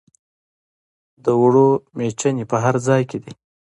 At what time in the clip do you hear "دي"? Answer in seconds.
3.23-3.33